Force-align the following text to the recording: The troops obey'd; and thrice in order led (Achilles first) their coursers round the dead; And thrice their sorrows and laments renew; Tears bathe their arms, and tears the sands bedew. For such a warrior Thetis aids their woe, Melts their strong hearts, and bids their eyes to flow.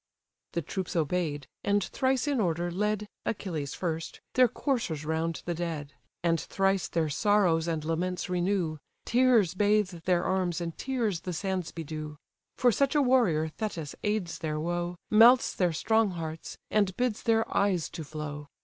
The 0.53 0.63
troops 0.63 0.95
obey'd; 0.95 1.45
and 1.63 1.83
thrice 1.83 2.27
in 2.27 2.39
order 2.41 2.71
led 2.71 3.07
(Achilles 3.23 3.75
first) 3.75 4.19
their 4.33 4.47
coursers 4.47 5.05
round 5.05 5.43
the 5.45 5.53
dead; 5.53 5.93
And 6.23 6.41
thrice 6.41 6.87
their 6.87 7.07
sorrows 7.07 7.67
and 7.67 7.85
laments 7.85 8.27
renew; 8.27 8.79
Tears 9.05 9.53
bathe 9.53 9.91
their 10.05 10.23
arms, 10.23 10.59
and 10.59 10.75
tears 10.75 11.19
the 11.21 11.33
sands 11.33 11.71
bedew. 11.71 12.17
For 12.57 12.71
such 12.71 12.95
a 12.95 12.99
warrior 13.03 13.47
Thetis 13.49 13.93
aids 14.03 14.39
their 14.39 14.59
woe, 14.59 14.97
Melts 15.11 15.53
their 15.53 15.71
strong 15.71 16.09
hearts, 16.09 16.57
and 16.71 16.97
bids 16.97 17.21
their 17.21 17.45
eyes 17.55 17.87
to 17.91 18.03
flow. 18.03 18.47